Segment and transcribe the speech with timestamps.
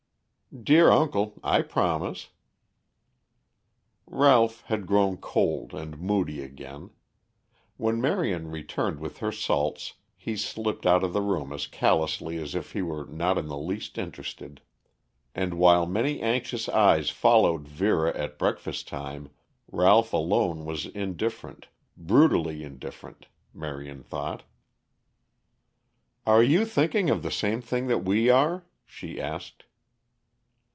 [0.61, 2.27] "Dear uncle, I promise."
[4.05, 6.89] Ralph had grown cold and moody again.
[7.77, 12.53] When Marion returned with her salts he slipped out of the room as callously as
[12.53, 14.59] if he were not in the least interested
[15.33, 19.29] And while many anxious eyes followed Vera at breakfast time,
[19.71, 24.43] Ralph alone was indifferent, brutally indifferent, Marion thought.
[26.27, 29.63] "Are you thinking of the same thing that we are?" she asked.